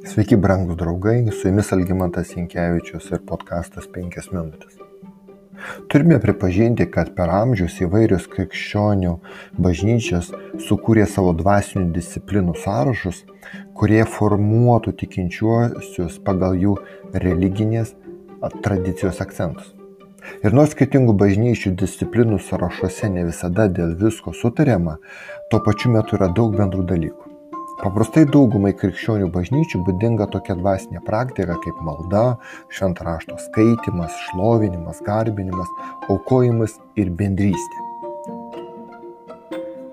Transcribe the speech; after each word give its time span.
Sveiki, 0.00 0.36
brangūs 0.40 0.78
draugai, 0.80 1.18
su 1.28 1.50
jumis 1.50 1.68
Algymantas 1.76 2.30
Jankievičius 2.32 3.10
ir 3.12 3.20
podkastas 3.28 3.84
5 3.92 4.30
minutės. 4.32 4.78
Turime 5.92 6.16
pripažinti, 6.22 6.86
kad 6.94 7.10
per 7.18 7.28
amžius 7.36 7.76
įvairios 7.84 8.24
krikščionių 8.32 9.12
bažnyčios 9.60 10.30
sukūrė 10.68 11.04
savo 11.04 11.34
dvasinių 11.36 11.92
disciplinų 11.92 12.56
sąrašus, 12.62 13.26
kurie 13.76 14.00
formuotų 14.08 14.96
tikinčiuosius 15.04 16.16
pagal 16.24 16.56
jų 16.56 16.78
religinės 17.12 17.92
tradicijos 18.64 19.20
akcentus. 19.20 19.74
Ir 20.40 20.56
nors 20.56 20.72
skirtingų 20.72 21.12
bažnyčių 21.20 21.74
disciplinų 21.76 22.40
sąrašuose 22.48 23.12
ne 23.12 23.28
visada 23.28 23.68
dėl 23.68 23.98
visko 24.00 24.32
sutariama, 24.32 24.96
tuo 25.52 25.60
pačiu 25.66 25.92
metu 25.92 26.16
yra 26.16 26.32
daug 26.32 26.56
bendrų 26.56 26.88
dalykų. 26.88 27.29
Paprastai 27.80 28.26
daugumai 28.28 28.74
krikščionių 28.76 29.30
bažnyčių 29.32 29.78
būdinga 29.86 30.26
tokia 30.34 30.52
dvasinė 30.58 31.00
praktika 31.06 31.54
kaip 31.64 31.78
malda, 31.86 32.24
šventrašto 32.76 33.38
skaitimas, 33.40 34.18
šlovinimas, 34.26 35.00
garbinimas, 35.06 35.70
aukojimas 36.12 36.76
ir 37.00 37.08
bendrystė. 37.16 37.86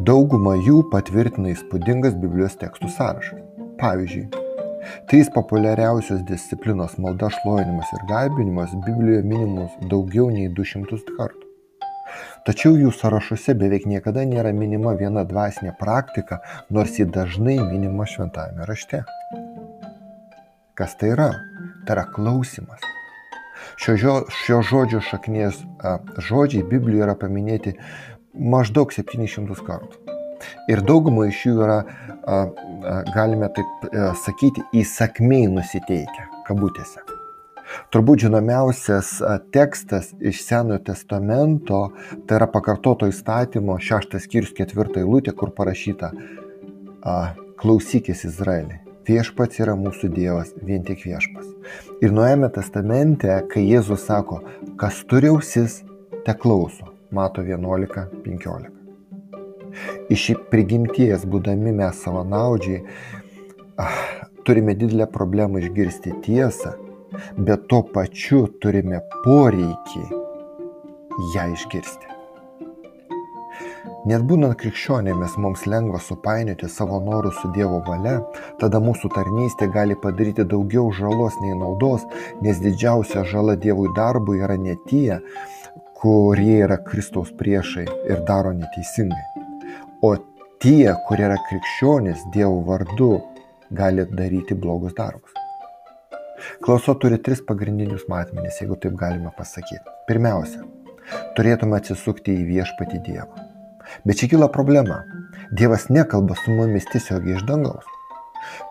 Dauguma 0.00 0.56
jų 0.64 0.80
patvirtina 0.94 1.52
įspūdingas 1.52 2.16
Biblijos 2.24 2.56
tekstų 2.64 2.88
sąrašas. 2.96 3.44
Pavyzdžiui, 3.76 4.26
trys 5.12 5.28
populiariausios 5.36 6.24
disciplinos 6.30 6.96
malda, 6.96 7.28
šlovinimas 7.36 7.92
ir 7.98 8.08
garbinimas 8.08 8.72
Biblijoje 8.86 9.26
minimus 9.28 9.76
daugiau 9.92 10.32
nei 10.32 10.48
200 10.48 11.04
kartų. 11.18 11.43
Tačiau 12.44 12.74
jų 12.76 12.90
sąrašuose 12.92 13.54
beveik 13.56 13.86
niekada 13.88 14.20
nėra 14.28 14.50
minima 14.52 14.90
viena 15.00 15.22
dvasinė 15.24 15.70
praktika, 15.80 16.42
nors 16.68 16.98
ji 16.98 17.06
dažnai 17.08 17.56
minima 17.62 18.04
šventajame 18.04 18.66
rašte. 18.68 19.00
Kas 20.76 20.92
tai 21.00 21.14
yra? 21.14 21.30
Tai 21.86 21.96
yra 21.96 22.04
klausimas. 22.12 22.84
Šio, 23.80 23.96
žio, 23.96 24.18
šio 24.42 24.60
žodžio 24.60 25.00
šaknies 25.08 25.62
a, 25.80 25.96
žodžiai 26.20 26.68
Biblijoje 26.68 27.06
yra 27.06 27.16
paminėti 27.16 27.78
maždaug 28.36 28.92
700 28.92 29.64
kartų. 29.64 30.04
Ir 30.68 30.84
dauguma 30.84 31.30
iš 31.30 31.46
jų 31.48 31.56
yra, 31.64 31.80
a, 31.80 32.44
a, 32.44 33.00
galime 33.16 33.48
taip 33.56 33.88
a, 33.88 34.12
sakyti, 34.26 34.68
įsakmiai 34.84 35.48
nusiteikę, 35.48 36.28
kabutėse. 36.44 37.13
Turbūt 37.92 38.26
žinomiausias 38.26 39.16
tekstas 39.54 40.12
iš 40.20 40.42
Senojo 40.44 40.82
testamento, 40.84 41.80
tai 42.26 42.38
yra 42.38 42.48
pakartoto 42.52 43.08
įstatymo 43.10 43.78
šeštas 43.80 44.26
skyrius 44.28 44.54
ketvirta 44.56 45.00
eilutė, 45.02 45.32
kur 45.36 45.52
parašyta 45.56 46.12
Klausykis 47.60 48.24
Izraelį. 48.28 48.80
Viešpats 49.04 49.60
yra 49.60 49.74
mūsų 49.76 50.08
Dievas, 50.14 50.54
vien 50.64 50.84
tik 50.84 51.02
viešpas. 51.04 51.48
Ir 52.00 52.12
Nuojame 52.16 52.48
testamente, 52.52 53.28
kai 53.52 53.66
Jėzus 53.66 54.06
sako, 54.08 54.40
kas 54.80 55.02
turi 55.08 55.28
ausis, 55.32 55.82
te 56.24 56.32
klauso. 56.40 56.88
Mato 57.14 57.44
11.15. 57.44 58.72
Iš 60.14 60.24
prigimties, 60.50 61.26
būdami 61.28 61.74
mes 61.76 62.00
savanaudžiai, 62.00 62.80
turime 64.48 64.74
didelę 64.78 65.06
problemą 65.12 65.60
išgirsti 65.60 66.16
tiesą 66.24 66.74
bet 67.36 67.68
tuo 67.68 67.82
pačiu 67.94 68.46
turime 68.62 69.00
poreikį 69.24 70.04
ją 71.34 71.46
išgirsti. 71.54 72.14
Net 74.04 74.24
būnant 74.28 74.56
krikščionėmis 74.60 75.36
mums 75.40 75.62
lengva 75.70 76.00
supainioti 76.06 76.68
savo 76.68 76.98
norus 77.00 77.38
su 77.40 77.48
Dievo 77.54 77.78
valia, 77.86 78.18
tada 78.60 78.80
mūsų 78.84 79.08
tarnystė 79.14 79.70
gali 79.72 79.96
padaryti 80.02 80.44
daugiau 80.50 80.90
žalos 80.92 81.38
nei 81.40 81.54
naudos, 81.56 82.04
nes 82.44 82.60
didžiausia 82.60 83.24
žala 83.30 83.54
Dievui 83.56 83.88
darbui 83.96 84.42
yra 84.44 84.58
ne 84.60 84.76
tie, 84.90 85.20
kurie 86.00 86.58
yra 86.66 86.76
Kristaus 86.84 87.32
priešai 87.38 87.86
ir 87.86 88.20
daro 88.28 88.52
neteisingai, 88.52 89.46
o 90.04 90.12
tie, 90.60 90.92
kurie 91.08 91.28
yra 91.30 91.40
krikščionys 91.48 92.28
Dievo 92.36 92.60
vardu, 92.68 93.14
gali 93.72 94.04
daryti 94.12 94.52
blogus 94.54 94.92
darbus. 95.00 95.43
Klauso 96.64 96.94
turi 97.00 97.18
tris 97.22 97.42
pagrindinius 97.48 98.06
matmenis, 98.10 98.60
jeigu 98.60 98.78
taip 98.80 98.96
galima 99.00 99.32
pasakyti. 99.38 99.82
Pirmiausia, 100.08 100.62
turėtume 101.38 101.78
atsisukti 101.78 102.34
į 102.40 102.46
viešpatį 102.52 103.02
Dievą. 103.06 103.48
Bet 104.04 104.20
čia 104.20 104.30
kyla 104.32 104.48
problema. 104.52 105.02
Dievas 105.52 105.88
nekalba 105.92 106.36
su 106.40 106.54
mumis 106.54 106.88
tiesiogiai 106.92 107.38
iš 107.38 107.44
dangaus. 107.48 107.86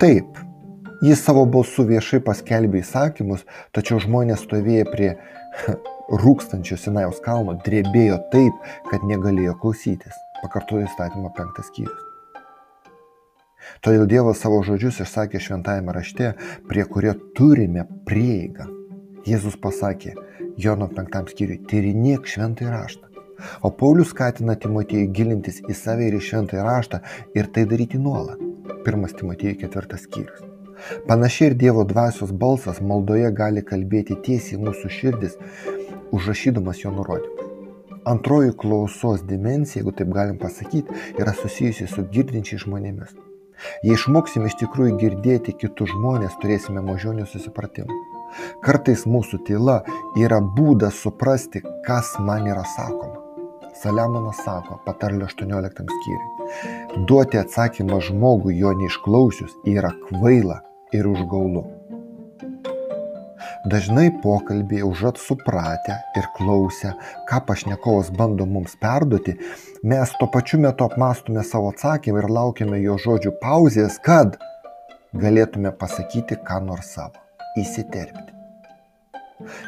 Taip, 0.00 0.40
jis 1.04 1.22
savo 1.24 1.44
balsu 1.48 1.86
viešai 1.88 2.20
paskelbė 2.24 2.82
įsakymus, 2.82 3.44
tačiau 3.76 4.00
žmonės 4.04 4.44
stovėjo 4.46 4.88
prie 4.92 5.14
rūkstančio 6.24 6.78
Sinajaus 6.80 7.22
kalno, 7.24 7.58
drebėjo 7.66 8.20
taip, 8.34 8.68
kad 8.90 9.06
negalėjo 9.08 9.56
klausytis. 9.62 10.20
Pakartojo 10.42 10.86
įstatymo 10.86 11.32
penktas 11.36 11.72
skyrius. 11.72 12.07
Todėl 13.84 14.06
Dievas 14.10 14.42
savo 14.42 14.60
žodžius 14.66 15.00
išsakė 15.04 15.40
šventajame 15.42 15.94
rašte, 15.94 16.32
prie 16.70 16.84
kurio 16.88 17.14
turime 17.38 17.86
prieigą. 18.08 18.68
Jėzus 19.28 19.58
pasakė 19.60 20.14
Jono 20.58 20.88
5 20.94 21.32
skyriui, 21.34 21.60
tyrinėk 21.70 22.26
šventąjį 22.26 22.70
raštą. 22.72 23.08
O 23.62 23.70
Paulius 23.70 24.10
skatina 24.14 24.56
Timotiejų 24.58 25.10
gilintis 25.14 25.60
į 25.62 25.74
save 25.78 26.08
ir 26.08 26.18
į 26.18 26.22
šventąjį 26.28 26.64
raštą 26.66 27.00
ir 27.38 27.50
tai 27.54 27.66
daryti 27.70 28.00
nuolat. 28.02 28.40
1 28.86 29.18
Timotiejų 29.20 29.68
4 29.68 30.00
skyrius. 30.04 30.46
Panašiai 31.06 31.50
ir 31.50 31.58
Dievo 31.58 31.84
dvasios 31.84 32.32
balsas 32.32 32.80
maldoje 32.80 33.30
gali 33.34 33.62
kalbėti 33.66 34.18
tiesiai 34.26 34.60
mūsų 34.62 34.90
širdis, 34.98 35.38
užrašydamas 36.14 36.84
jo 36.84 36.94
nurodymus. 36.94 37.46
Antroji 38.08 38.54
klausos 38.56 39.24
dimensija, 39.28 39.82
jeigu 39.82 39.92
taip 39.92 40.14
galim 40.14 40.38
pasakyti, 40.40 41.02
yra 41.20 41.34
susijusi 41.36 41.90
su 41.90 42.06
girdinčiai 42.14 42.62
žmonėmis. 42.62 43.27
Jei 43.82 43.96
išmoksim 43.96 44.46
iš 44.48 44.58
tikrųjų 44.62 44.96
girdėti 45.00 45.54
kitus 45.60 45.92
žmonės, 45.94 46.36
turėsime 46.42 46.82
mažiau 46.84 47.14
nesusipratimų. 47.16 47.96
Kartais 48.64 49.06
mūsų 49.08 49.40
tyla 49.48 49.78
yra 50.20 50.40
būdas 50.40 51.00
suprasti, 51.02 51.62
kas 51.86 52.14
man 52.20 52.46
yra 52.50 52.64
sakoma. 52.76 53.24
Saliamonas 53.78 54.42
sako, 54.44 54.80
patarlio 54.86 55.26
18 55.30 55.86
skyriui. 55.94 57.04
Duoti 57.06 57.38
atsakymą 57.38 58.00
žmogui 58.02 58.58
jo 58.58 58.72
neišklausius 58.74 59.54
yra 59.70 59.92
kvaila 60.08 60.62
ir 60.92 61.06
užgaulu. 61.06 61.77
Dažnai 63.68 64.08
pokalbėje 64.22 64.86
užat 64.86 65.18
supratę 65.20 65.96
ir 66.16 66.26
klausę, 66.36 66.94
ką 67.28 67.40
pašnekovas 67.48 68.08
bando 68.16 68.46
mums 68.48 68.76
perduoti, 68.80 69.34
mes 69.90 70.12
tuo 70.20 70.28
pačiu 70.32 70.60
metu 70.62 70.86
apmastome 70.86 71.42
savo 71.44 71.72
atsakymą 71.74 72.22
ir 72.22 72.28
laukiame 72.36 72.78
jo 72.80 72.94
žodžių 73.02 73.32
pauzės, 73.42 73.98
kad 74.06 74.38
galėtume 75.24 75.74
pasakyti 75.82 76.38
ką 76.48 76.62
nors 76.68 76.94
savo, 76.96 77.20
įsiterpti. 77.60 78.38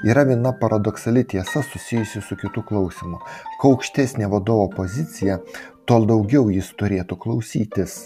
Yra 0.08 0.24
viena 0.30 0.54
paradoksali 0.62 1.26
tiesa 1.34 1.60
susijusi 1.66 2.24
su 2.24 2.38
kitų 2.40 2.64
klausimu. 2.70 3.20
Kuo 3.60 3.74
aukštesnė 3.74 4.30
vadovo 4.32 4.70
pozicija, 4.78 5.42
tol 5.84 6.08
daugiau 6.08 6.48
jis 6.54 6.72
turėtų 6.80 7.20
klausytis. 7.20 8.00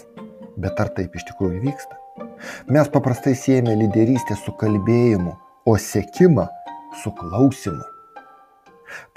Bet 0.59 0.81
ar 0.81 0.91
taip 0.97 1.15
iš 1.15 1.29
tikrųjų 1.31 1.63
vyksta? 1.69 2.01
Mes 2.67 2.91
paprastai 2.91 3.35
siejame 3.37 3.73
lyderystę 3.79 4.35
su 4.39 4.53
kalbėjimu, 4.59 5.37
o 5.65 5.77
sekimą 5.77 6.47
su 7.03 7.11
klausimu. 7.11 7.83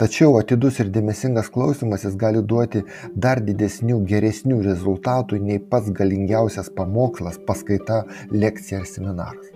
Tačiau 0.00 0.38
atidus 0.40 0.78
ir 0.82 0.88
dėmesingas 0.94 1.50
klausimasis 1.52 2.16
gali 2.18 2.40
duoti 2.52 2.80
dar 3.24 3.42
didesnių, 3.44 4.00
geresnių 4.08 4.62
rezultatų 4.64 5.38
nei 5.44 5.60
pats 5.60 5.90
galingiausias 5.98 6.70
pamokslas, 6.78 7.36
paskaita, 7.48 8.00
lekcija 8.32 8.80
ar 8.80 8.88
seminaras. 8.88 9.50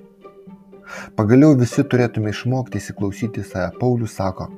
Pagaliau 1.16 1.56
visi 1.58 1.84
turėtume 1.88 2.34
išmokti 2.34 2.82
įsiklausyti 2.82 3.46
save. 3.46 3.70
Paulius 3.80 4.18
sako, 4.20 4.50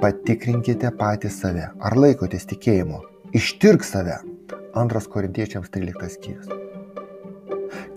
patikrinkite 0.00 0.94
patį 1.02 1.34
save, 1.34 1.68
ar 1.76 1.98
laikotės 2.04 2.48
tikėjimo, 2.54 3.02
ištirk 3.36 3.84
save. 3.84 4.22
Antras 4.78 5.10
korintiečiams 5.10 5.68
13 5.74 6.16
skyrius 6.16 6.67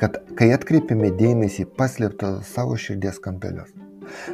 kad 0.02 0.18
kai 0.38 0.50
atkreipiame 0.56 1.12
dėmesį 1.20 1.68
paslėptą 1.78 2.40
savo 2.48 2.78
širdies 2.84 3.20
kampelius, 3.22 3.70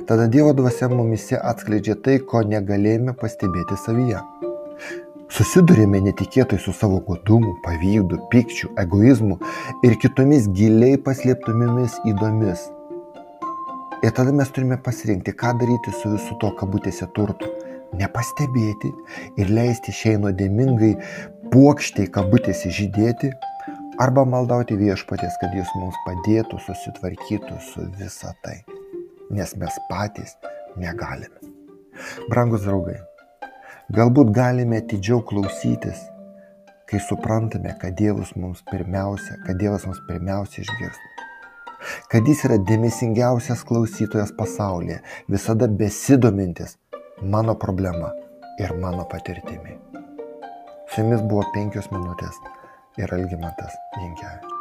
tada 0.07 0.29
Dievo 0.31 0.53
dvasia 0.55 0.87
mumise 0.91 1.35
atskleidžia 1.35 1.97
tai, 2.05 2.21
ko 2.23 2.43
negalėjome 2.47 3.15
pastebėti 3.19 3.75
savyje. 3.83 4.21
Susidurėme 5.37 5.99
netikėtai 6.05 6.55
su 6.63 6.71
savo 6.71 7.01
godumu, 7.03 7.57
pavydu, 7.65 8.21
pykčiu, 8.31 8.71
egoizmu 8.79 9.35
ir 9.83 9.97
kitomis 9.99 10.47
giliai 10.55 10.95
paslėptomis 11.03 11.99
įdomis. 12.07 12.63
Ir 14.05 14.13
tada 14.15 14.31
mes 14.31 14.47
turime 14.55 14.77
pasirinkti, 14.85 15.33
ką 15.35 15.51
daryti 15.59 15.91
su 15.99 16.13
visu 16.13 16.37
to 16.39 16.53
kabutėse 16.55 17.09
turtu. 17.17 17.51
Nepastebėti 17.97 18.93
ir 19.41 19.51
leisti 19.51 19.91
šiai 19.99 20.15
nuodėmingai 20.23 20.93
puokštai 21.51 22.07
kabutėse 22.15 22.71
žydėti, 22.71 23.33
arba 24.01 24.25
maldauti 24.29 24.77
viešpatės, 24.77 25.37
kad 25.41 25.53
jis 25.57 25.69
mums 25.77 25.97
padėtų 26.05 26.59
susitvarkyti 26.65 27.59
su 27.65 27.85
visa 27.97 28.33
tai, 28.45 28.59
nes 29.33 29.55
mes 29.57 29.79
patys 29.89 30.35
negalime. 30.77 31.53
Brangus 32.29 32.65
draugai, 32.67 32.99
galbūt 33.97 34.33
galime 34.35 34.81
atidžiau 34.83 35.23
klausytis, 35.25 36.03
kai 36.87 37.01
suprantame, 37.03 37.73
kad 37.81 37.97
Dievas 37.97 38.35
mums 38.37 38.61
pirmiausia, 38.69 39.39
kad 39.47 39.57
Dievas 39.59 39.87
mums 39.89 40.03
pirmiausia 40.07 40.61
išgirsta. 40.63 41.13
Kad 42.11 42.29
jis 42.29 42.43
yra 42.47 42.57
dėmesingiausias 42.69 43.63
klausytojas 43.67 44.31
pasaulyje, 44.37 45.01
visada 45.29 45.67
besidomintis 45.69 46.77
mano 47.21 47.57
problema 47.59 48.13
ir 48.61 48.73
mano 48.81 49.05
patirtimi. 49.09 49.77
Su 50.87 51.03
jumis 51.03 51.21
buvo 51.27 51.43
penkios 51.53 51.89
minutės 51.91 52.39
ir 52.97 53.13
Algimantas 53.13 53.77
Jankevičius. 53.95 54.56